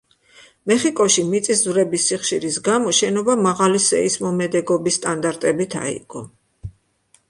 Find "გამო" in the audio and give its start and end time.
2.69-2.95